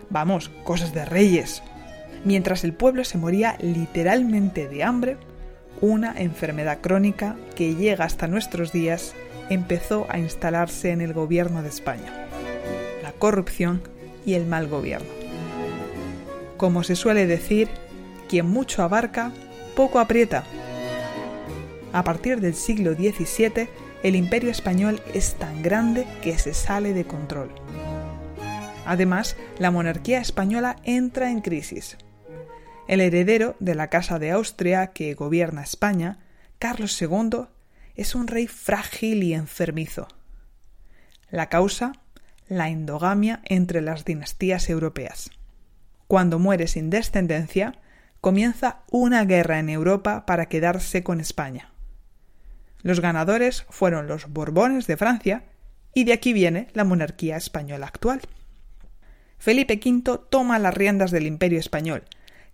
Vamos, 0.10 0.50
cosas 0.64 0.94
de 0.94 1.06
reyes. 1.06 1.62
Mientras 2.26 2.64
el 2.64 2.74
pueblo 2.74 3.04
se 3.04 3.18
moría 3.18 3.58
literalmente 3.62 4.68
de 4.68 4.84
hambre, 4.84 5.18
una 5.84 6.14
enfermedad 6.16 6.80
crónica 6.80 7.36
que 7.58 7.76
llega 7.76 8.06
hasta 8.06 8.28
nuestros 8.28 8.72
días 8.72 9.14
empezó 9.50 10.06
a 10.08 10.18
instalarse 10.18 10.92
en 10.92 11.02
el 11.02 11.12
gobierno 11.12 11.62
de 11.62 11.68
España. 11.68 12.30
La 13.02 13.12
corrupción 13.12 13.82
y 14.26 14.36
el 14.36 14.46
mal 14.46 14.70
gobierno. 14.70 15.10
Como 16.56 16.84
se 16.84 16.96
suele 16.96 17.28
decir, 17.28 17.68
quien 18.30 18.46
mucho 18.46 18.82
abarca, 18.82 19.34
poco 19.76 20.00
aprieta. 20.00 20.46
A 21.92 22.06
partir 22.06 22.40
del 22.40 22.54
siglo 22.54 22.94
XVII, 22.94 23.68
el 24.04 24.16
imperio 24.16 24.52
español 24.52 25.02
es 25.14 25.36
tan 25.36 25.62
grande 25.62 26.08
que 26.22 26.38
se 26.38 26.54
sale 26.54 26.94
de 26.94 27.04
control. 27.04 27.50
Además, 28.86 29.36
la 29.60 29.70
monarquía 29.70 30.22
española 30.22 30.78
entra 30.86 31.30
en 31.30 31.42
crisis. 31.42 31.98
El 32.88 33.00
heredero 33.00 33.56
de 33.60 33.76
la 33.76 33.90
Casa 33.90 34.20
de 34.20 34.32
Austria 34.32 34.88
que 34.88 35.14
gobierna 35.14 35.64
España, 35.64 36.20
Carlos 36.60 37.02
II, 37.02 37.46
es 37.96 38.14
un 38.14 38.28
rey 38.28 38.48
frágil 38.48 39.24
y 39.24 39.34
enfermizo. 39.34 40.08
La 41.30 41.48
causa, 41.48 41.94
la 42.48 42.70
endogamia 42.70 43.42
entre 43.46 43.82
las 43.82 44.04
dinastías 44.04 44.70
europeas. 44.70 45.32
Cuando 46.08 46.40
muere 46.40 46.68
sin 46.68 46.90
descendencia, 46.90 47.80
comienza 48.20 48.82
una 48.92 49.24
guerra 49.26 49.60
en 49.60 49.70
Europa 49.70 50.26
para 50.26 50.48
quedarse 50.48 51.04
con 51.04 51.22
España. 51.22 51.72
Los 52.82 53.00
ganadores 53.00 53.66
fueron 53.70 54.08
los 54.08 54.28
Borbones 54.28 54.88
de 54.88 54.98
Francia 54.98 55.46
y 55.94 56.04
de 56.04 56.14
aquí 56.14 56.34
viene 56.34 56.68
la 56.74 56.84
monarquía 56.84 57.38
española 57.38 57.88
actual. 57.88 58.22
Felipe 59.38 59.80
V 59.84 60.20
toma 60.30 60.60
las 60.60 60.74
riendas 60.74 61.12
del 61.12 61.28
imperio 61.28 61.60
español, 61.60 62.04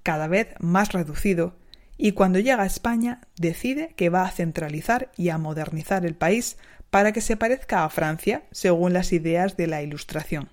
cada 0.03 0.27
vez 0.27 0.49
más 0.59 0.91
reducido, 0.93 1.55
y 1.97 2.13
cuando 2.13 2.39
llega 2.39 2.63
a 2.63 2.67
España 2.67 3.21
decide 3.37 3.93
que 3.95 4.09
va 4.09 4.23
a 4.23 4.31
centralizar 4.31 5.11
y 5.17 5.29
a 5.29 5.37
modernizar 5.37 6.05
el 6.05 6.15
país 6.15 6.57
para 6.89 7.11
que 7.11 7.21
se 7.21 7.37
parezca 7.37 7.83
a 7.83 7.89
Francia 7.89 8.43
según 8.51 8.93
las 8.93 9.11
ideas 9.11 9.57
de 9.57 9.67
la 9.67 9.81
Ilustración. 9.81 10.49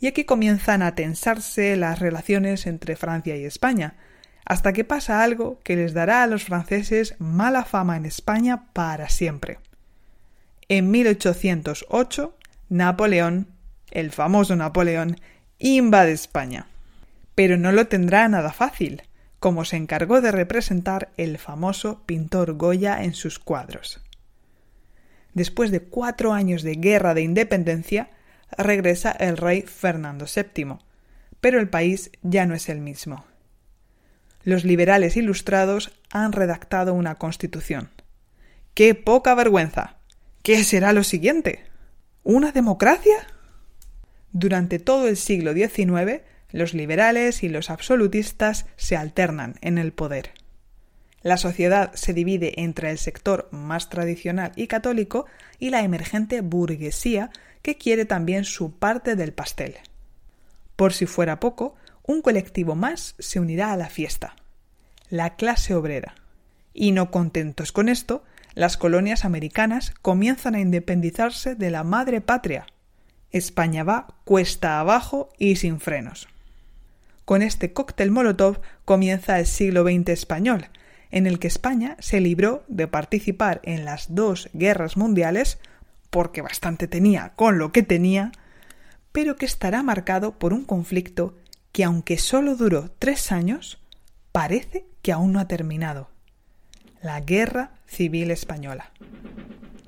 Y 0.00 0.06
aquí 0.06 0.24
comienzan 0.24 0.82
a 0.82 0.94
tensarse 0.94 1.76
las 1.76 1.98
relaciones 1.98 2.66
entre 2.66 2.96
Francia 2.96 3.36
y 3.36 3.44
España, 3.44 3.96
hasta 4.44 4.72
que 4.72 4.84
pasa 4.84 5.22
algo 5.22 5.60
que 5.64 5.76
les 5.76 5.92
dará 5.92 6.22
a 6.22 6.26
los 6.26 6.44
franceses 6.44 7.14
mala 7.18 7.64
fama 7.64 7.96
en 7.96 8.06
España 8.06 8.72
para 8.72 9.08
siempre. 9.08 9.58
En 10.68 10.90
1808, 10.90 12.36
Napoleón, 12.68 13.48
el 13.90 14.12
famoso 14.12 14.54
Napoleón, 14.56 15.16
invade 15.58 16.12
España. 16.12 16.66
Pero 17.36 17.56
no 17.56 17.70
lo 17.70 17.86
tendrá 17.86 18.26
nada 18.28 18.52
fácil, 18.52 19.02
como 19.38 19.64
se 19.64 19.76
encargó 19.76 20.20
de 20.20 20.32
representar 20.32 21.10
el 21.16 21.38
famoso 21.38 22.02
pintor 22.06 22.54
Goya 22.54 23.04
en 23.04 23.14
sus 23.14 23.38
cuadros. 23.38 24.02
Después 25.34 25.70
de 25.70 25.82
cuatro 25.82 26.32
años 26.32 26.62
de 26.62 26.74
guerra 26.74 27.14
de 27.14 27.22
independencia, 27.22 28.10
regresa 28.56 29.12
el 29.12 29.36
rey 29.36 29.62
Fernando 29.62 30.24
VII, 30.24 30.78
pero 31.40 31.60
el 31.60 31.68
país 31.68 32.10
ya 32.22 32.46
no 32.46 32.54
es 32.54 32.68
el 32.68 32.80
mismo. 32.80 33.24
Los 34.42 34.64
liberales 34.64 35.16
ilustrados 35.16 35.92
han 36.10 36.32
redactado 36.32 36.94
una 36.94 37.16
constitución. 37.16 37.90
¡Qué 38.74 38.94
poca 38.94 39.34
vergüenza! 39.34 39.98
¿Qué 40.42 40.64
será 40.64 40.92
lo 40.92 41.04
siguiente? 41.04 41.64
¿Una 42.22 42.52
democracia? 42.52 43.26
Durante 44.32 44.78
todo 44.78 45.08
el 45.08 45.16
siglo 45.16 45.52
XIX, 45.52 46.22
los 46.52 46.74
liberales 46.74 47.42
y 47.42 47.48
los 47.48 47.70
absolutistas 47.70 48.66
se 48.76 48.96
alternan 48.96 49.56
en 49.60 49.78
el 49.78 49.92
poder. 49.92 50.32
La 51.22 51.36
sociedad 51.36 51.92
se 51.94 52.14
divide 52.14 52.60
entre 52.62 52.90
el 52.90 52.98
sector 52.98 53.48
más 53.50 53.88
tradicional 53.88 54.52
y 54.54 54.68
católico 54.68 55.26
y 55.58 55.70
la 55.70 55.82
emergente 55.82 56.40
burguesía 56.40 57.30
que 57.62 57.76
quiere 57.76 58.04
también 58.04 58.44
su 58.44 58.72
parte 58.72 59.16
del 59.16 59.32
pastel. 59.32 59.74
Por 60.76 60.92
si 60.92 61.06
fuera 61.06 61.40
poco, 61.40 61.74
un 62.04 62.22
colectivo 62.22 62.76
más 62.76 63.16
se 63.18 63.40
unirá 63.40 63.72
a 63.72 63.76
la 63.76 63.88
fiesta, 63.88 64.36
la 65.10 65.34
clase 65.34 65.74
obrera. 65.74 66.14
Y 66.72 66.92
no 66.92 67.10
contentos 67.10 67.72
con 67.72 67.88
esto, 67.88 68.22
las 68.54 68.76
colonias 68.76 69.24
americanas 69.24 69.92
comienzan 70.02 70.54
a 70.54 70.60
independizarse 70.60 71.54
de 71.54 71.70
la 71.70 71.82
madre 71.82 72.20
patria. 72.20 72.66
España 73.32 73.82
va 73.82 74.14
cuesta 74.24 74.78
abajo 74.78 75.30
y 75.38 75.56
sin 75.56 75.80
frenos. 75.80 76.28
Con 77.26 77.42
este 77.42 77.72
cóctel 77.72 78.12
Molotov 78.12 78.60
comienza 78.84 79.40
el 79.40 79.46
siglo 79.46 79.82
XX 79.82 80.10
español, 80.10 80.68
en 81.10 81.26
el 81.26 81.40
que 81.40 81.48
España 81.48 81.96
se 81.98 82.20
libró 82.20 82.62
de 82.68 82.86
participar 82.86 83.60
en 83.64 83.84
las 83.84 84.14
dos 84.14 84.48
guerras 84.52 84.96
mundiales, 84.96 85.58
porque 86.10 86.40
bastante 86.40 86.86
tenía 86.86 87.32
con 87.34 87.58
lo 87.58 87.72
que 87.72 87.82
tenía, 87.82 88.30
pero 89.10 89.34
que 89.34 89.44
estará 89.44 89.82
marcado 89.82 90.38
por 90.38 90.52
un 90.52 90.64
conflicto 90.64 91.34
que 91.72 91.82
aunque 91.82 92.16
solo 92.16 92.54
duró 92.54 92.92
tres 93.00 93.32
años, 93.32 93.80
parece 94.30 94.86
que 95.02 95.10
aún 95.10 95.32
no 95.32 95.40
ha 95.40 95.48
terminado. 95.48 96.10
La 97.02 97.20
Guerra 97.20 97.72
Civil 97.88 98.30
Española. 98.30 98.92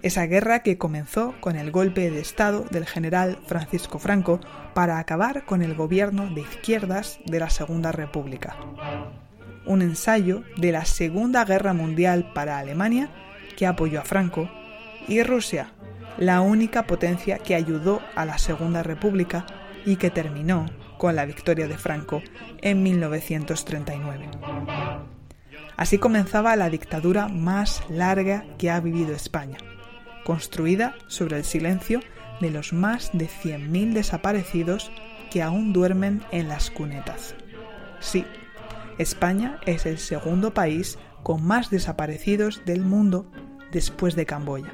Esa 0.09 0.25
guerra 0.25 0.61
que 0.61 0.79
comenzó 0.79 1.35
con 1.38 1.57
el 1.57 1.71
golpe 1.71 2.11
de 2.11 2.18
Estado 2.18 2.64
del 2.71 2.87
general 2.87 3.38
Francisco 3.44 3.99
Franco 3.99 4.40
para 4.73 4.99
acabar 4.99 5.44
con 5.44 5.61
el 5.61 5.75
gobierno 5.75 6.31
de 6.31 6.40
izquierdas 6.40 7.21
de 7.27 7.38
la 7.38 7.51
Segunda 7.51 7.92
República. 7.92 8.57
Un 9.66 9.83
ensayo 9.83 10.44
de 10.57 10.73
la 10.73 10.87
Segunda 10.87 11.44
Guerra 11.44 11.75
Mundial 11.75 12.33
para 12.33 12.57
Alemania 12.57 13.11
que 13.55 13.66
apoyó 13.66 14.01
a 14.01 14.05
Franco 14.05 14.49
y 15.09 15.23
Rusia, 15.23 15.75
la 16.16 16.40
única 16.40 16.87
potencia 16.87 17.37
que 17.37 17.55
ayudó 17.55 18.01
a 18.14 18.25
la 18.25 18.38
Segunda 18.38 18.83
República 18.83 19.44
y 19.85 19.97
que 19.97 20.09
terminó 20.09 20.64
con 20.97 21.16
la 21.16 21.27
victoria 21.27 21.68
de 21.68 21.77
Franco 21.77 22.23
en 22.62 22.83
1939. 22.83 24.31
Así 25.77 25.99
comenzaba 25.99 26.57
la 26.57 26.71
dictadura 26.71 27.29
más 27.29 27.83
larga 27.90 28.47
que 28.57 28.71
ha 28.71 28.81
vivido 28.81 29.14
España 29.14 29.59
construida 30.29 30.95
sobre 31.07 31.38
el 31.38 31.45
silencio 31.45 32.03
de 32.43 32.51
los 32.51 32.75
más 32.75 33.09
de 33.14 33.29
100.000 33.29 33.95
desaparecidos 33.95 34.93
que 35.31 35.41
aún 35.41 35.73
duermen 35.73 36.23
en 36.33 36.49
las 36.49 36.71
cunetas. 36.71 37.35
Sí, 37.99 38.27
España 38.99 39.59
es 39.64 39.87
el 39.87 39.97
segundo 39.97 40.53
país 40.53 40.99
con 41.23 41.47
más 41.47 41.71
desaparecidos 41.71 42.62
del 42.67 42.83
mundo 42.83 43.25
después 43.73 44.17
de 44.17 44.27
Camboya. 44.27 44.71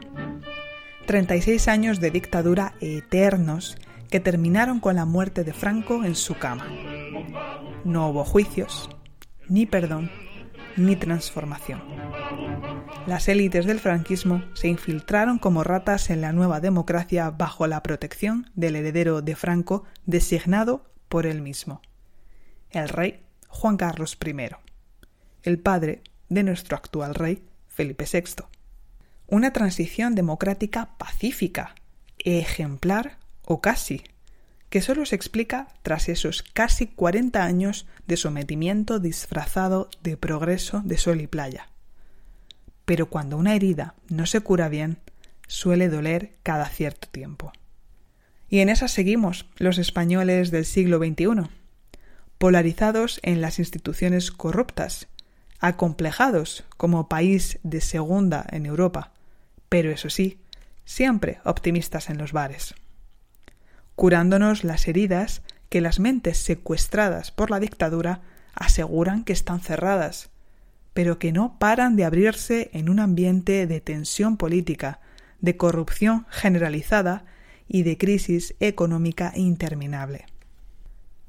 36 1.06 1.68
años 1.68 2.00
de 2.00 2.10
dictadura 2.10 2.74
eternos 2.80 3.76
que 4.10 4.18
terminaron 4.18 4.80
con 4.80 4.96
la 4.96 5.04
muerte 5.04 5.44
de 5.44 5.52
Franco 5.52 6.02
en 6.02 6.16
su 6.16 6.34
cama. 6.34 6.66
No 7.84 8.08
hubo 8.08 8.24
juicios, 8.24 8.90
ni 9.48 9.66
perdón, 9.66 10.10
ni 10.76 10.96
transformación. 10.96 11.80
Las 13.06 13.28
élites 13.28 13.66
del 13.66 13.80
franquismo 13.80 14.42
se 14.54 14.68
infiltraron 14.68 15.38
como 15.38 15.62
ratas 15.62 16.08
en 16.08 16.22
la 16.22 16.32
nueva 16.32 16.60
democracia 16.60 17.30
bajo 17.30 17.66
la 17.66 17.82
protección 17.82 18.50
del 18.54 18.76
heredero 18.76 19.20
de 19.20 19.36
Franco 19.36 19.84
designado 20.06 20.90
por 21.08 21.26
él 21.26 21.42
mismo, 21.42 21.82
el 22.70 22.88
rey 22.88 23.20
Juan 23.48 23.76
Carlos 23.76 24.18
I, 24.24 24.48
el 25.42 25.58
padre 25.58 26.02
de 26.28 26.42
nuestro 26.42 26.76
actual 26.76 27.14
rey 27.14 27.44
Felipe 27.68 28.06
VI. 28.10 28.44
Una 29.26 29.52
transición 29.52 30.14
democrática 30.14 30.96
pacífica, 30.96 31.74
ejemplar 32.18 33.18
o 33.44 33.60
casi, 33.60 34.02
que 34.70 34.80
solo 34.80 35.06
se 35.06 35.14
explica 35.14 35.68
tras 35.82 36.08
esos 36.08 36.42
casi 36.42 36.86
40 36.86 37.44
años 37.44 37.86
de 38.06 38.16
sometimiento 38.16 38.98
disfrazado 38.98 39.88
de 40.02 40.16
progreso 40.16 40.82
de 40.84 40.98
sol 40.98 41.20
y 41.20 41.26
playa. 41.26 41.68
Pero 42.84 43.06
cuando 43.08 43.36
una 43.36 43.54
herida 43.54 43.94
no 44.08 44.26
se 44.26 44.40
cura 44.40 44.68
bien, 44.68 44.98
suele 45.46 45.88
doler 45.88 46.34
cada 46.42 46.68
cierto 46.68 47.08
tiempo. 47.08 47.52
Y 48.48 48.60
en 48.60 48.68
esa 48.68 48.88
seguimos 48.88 49.46
los 49.56 49.78
españoles 49.78 50.50
del 50.50 50.64
siglo 50.64 50.98
XXI, 50.98 51.48
polarizados 52.38 53.20
en 53.22 53.40
las 53.40 53.58
instituciones 53.58 54.30
corruptas, 54.30 55.08
acomplejados 55.60 56.64
como 56.76 57.08
país 57.08 57.58
de 57.62 57.80
segunda 57.80 58.46
en 58.50 58.66
Europa, 58.66 59.12
pero 59.68 59.90
eso 59.90 60.10
sí, 60.10 60.38
siempre 60.84 61.40
optimistas 61.44 62.10
en 62.10 62.18
los 62.18 62.32
bares 62.32 62.74
curándonos 63.94 64.64
las 64.64 64.88
heridas 64.88 65.42
que 65.68 65.80
las 65.80 66.00
mentes 66.00 66.38
secuestradas 66.38 67.30
por 67.30 67.50
la 67.50 67.60
dictadura 67.60 68.20
aseguran 68.54 69.24
que 69.24 69.32
están 69.32 69.60
cerradas, 69.60 70.30
pero 70.94 71.18
que 71.18 71.32
no 71.32 71.58
paran 71.58 71.96
de 71.96 72.04
abrirse 72.04 72.70
en 72.72 72.88
un 72.88 73.00
ambiente 73.00 73.66
de 73.66 73.80
tensión 73.80 74.36
política, 74.36 75.00
de 75.40 75.56
corrupción 75.56 76.26
generalizada 76.30 77.24
y 77.68 77.82
de 77.82 77.98
crisis 77.98 78.54
económica 78.60 79.32
interminable. 79.34 80.26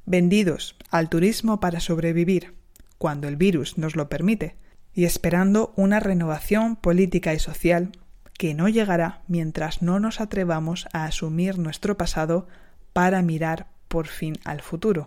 vendidos 0.08 0.76
al 0.92 1.10
turismo 1.10 1.60
para 1.60 1.80
sobrevivir, 1.80 2.54
cuando 3.00 3.28
el 3.28 3.36
virus 3.36 3.80
nos 3.80 3.96
lo 3.96 4.08
permite, 4.08 4.56
y 4.94 5.06
esperando 5.06 5.74
una 5.76 6.00
renovación 6.00 6.76
política 6.76 7.34
y 7.34 7.40
social 7.40 7.92
que 8.38 8.54
no 8.54 8.70
llegará 8.70 9.24
mientras 9.28 9.82
no 9.82 10.00
nos 10.00 10.22
atrevamos 10.22 10.88
a 10.94 11.06
asumir 11.06 11.58
nuestro 11.58 11.98
pasado 11.98 12.48
para 12.94 13.22
mirar 13.22 13.68
por 13.88 14.08
fin 14.08 14.38
al 14.46 14.62
futuro 14.62 15.06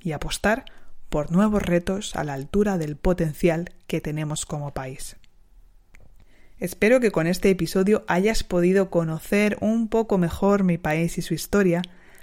y 0.00 0.12
apostar 0.12 0.64
por 1.14 1.30
nuevos 1.30 1.62
retos 1.62 2.16
a 2.16 2.24
la 2.24 2.32
altura 2.32 2.76
del 2.76 2.96
potencial 2.96 3.70
que 3.86 4.00
tenemos 4.00 4.46
como 4.46 4.74
país. 4.74 5.14
Espero 6.58 6.98
que 6.98 7.12
con 7.12 7.28
este 7.28 7.50
episodio 7.50 8.04
hayas 8.08 8.42
podido 8.42 8.90
conocer 8.90 9.56
un 9.60 9.86
poco 9.86 10.18
mejor 10.18 10.64
mi 10.64 10.76
país 10.76 11.16
y 11.16 11.22
su 11.22 11.32
historia, 11.32 11.82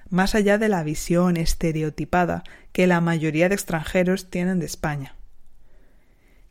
más 0.10 0.36
allá 0.36 0.58
de 0.58 0.68
la 0.68 0.84
visión 0.84 1.38
estereotipada 1.38 2.44
que 2.74 2.86
la 2.86 3.00
mayoría 3.00 3.48
de 3.48 3.56
extranjeros 3.56 4.30
tienen 4.30 4.60
de 4.60 4.66
España. 4.66 5.16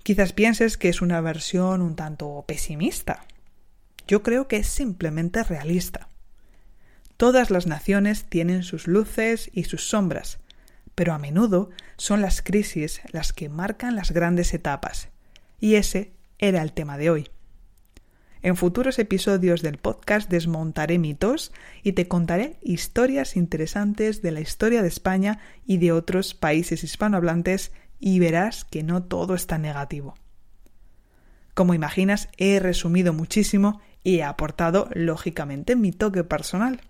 Quizás 0.02 0.32
pienses 0.32 0.78
que 0.78 0.88
es 0.88 1.02
una 1.02 1.20
versión 1.20 1.82
un 1.82 1.94
tanto 1.94 2.42
pesimista. 2.48 3.26
Yo 4.08 4.22
creo 4.22 4.48
que 4.48 4.56
es 4.56 4.66
simplemente 4.66 5.44
realista. 5.44 6.08
Todas 7.18 7.50
las 7.50 7.66
naciones 7.66 8.24
tienen 8.24 8.62
sus 8.62 8.86
luces 8.86 9.50
y 9.52 9.64
sus 9.64 9.86
sombras, 9.86 10.38
pero 10.94 11.12
a 11.12 11.18
menudo 11.18 11.70
son 11.96 12.20
las 12.20 12.42
crisis 12.42 13.00
las 13.12 13.32
que 13.32 13.48
marcan 13.48 13.96
las 13.96 14.12
grandes 14.12 14.54
etapas, 14.54 15.08
y 15.58 15.74
ese 15.74 16.12
era 16.38 16.62
el 16.62 16.72
tema 16.72 16.98
de 16.98 17.10
hoy. 17.10 17.30
En 18.42 18.56
futuros 18.56 18.98
episodios 18.98 19.60
del 19.60 19.76
podcast 19.76 20.30
desmontaré 20.30 20.98
mitos 20.98 21.52
y 21.82 21.92
te 21.92 22.08
contaré 22.08 22.56
historias 22.62 23.36
interesantes 23.36 24.22
de 24.22 24.30
la 24.30 24.40
historia 24.40 24.80
de 24.80 24.88
España 24.88 25.40
y 25.66 25.76
de 25.76 25.92
otros 25.92 26.32
países 26.32 26.82
hispanohablantes 26.82 27.72
y 27.98 28.18
verás 28.18 28.64
que 28.64 28.82
no 28.82 29.02
todo 29.02 29.34
está 29.34 29.58
negativo. 29.58 30.14
Como 31.52 31.74
imaginas, 31.74 32.28
he 32.38 32.58
resumido 32.60 33.12
muchísimo 33.12 33.82
y 34.02 34.18
he 34.18 34.24
aportado, 34.24 34.88
lógicamente, 34.94 35.76
mi 35.76 35.92
toque 35.92 36.24
personal 36.24 36.80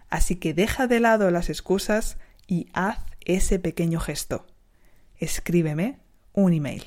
Así 0.09 0.37
que 0.37 0.55
deja 0.55 0.87
de 0.87 1.01
lado 1.01 1.31
las 1.31 1.51
excusas 1.51 2.17
y 2.47 2.69
haz 2.73 2.97
ese 3.27 3.59
pequeño 3.59 4.01
gesto. 4.01 4.47
Escríbeme 5.19 5.99
un 6.33 6.55
email. 6.55 6.85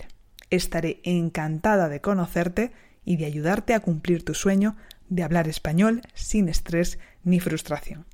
Estaré 0.50 1.00
encantada 1.04 1.90
de 1.90 2.02
conocerte 2.02 2.72
y 3.04 3.18
de 3.18 3.26
ayudarte 3.26 3.74
a 3.74 3.80
cumplir 3.80 4.24
tu 4.24 4.34
sueño 4.34 4.76
de 5.10 5.24
hablar 5.24 5.48
español 5.48 6.02
sin 6.14 6.50
estrés 6.50 7.00
ni 7.24 7.40
frustración. 7.40 8.06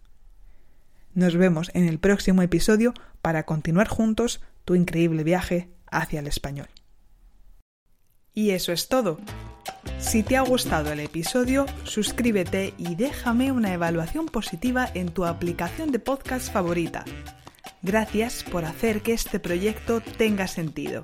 Nos 1.14 1.36
vemos 1.36 1.72
en 1.74 1.88
el 1.88 2.00
próximo 2.00 2.42
episodio 2.42 2.94
para 3.22 3.44
continuar 3.44 3.88
juntos 3.88 4.42
tu 4.66 4.76
increíble 4.76 5.24
viaje 5.24 5.70
hacia 5.90 6.20
el 6.20 6.28
español. 6.28 6.68
Y 8.34 8.52
eso 8.52 8.72
es 8.72 8.88
todo. 8.88 9.20
Si 10.00 10.24
te 10.24 10.38
ha 10.38 10.42
gustado 10.42 10.92
el 10.92 11.02
episodio, 11.02 11.66
suscríbete 11.84 12.74
y 12.78 12.96
déjame 12.96 13.52
una 13.52 13.74
evaluación 13.74 14.28
positiva 14.28 14.90
en 14.94 15.10
tu 15.10 15.26
aplicación 15.26 15.92
de 15.92 16.00
podcast 16.00 16.52
favorita. 16.52 17.04
Gracias 17.82 18.44
por 18.44 18.64
hacer 18.64 19.02
que 19.02 19.14
este 19.14 19.40
proyecto 19.40 20.02
tenga 20.18 20.48
sentido. 20.48 21.04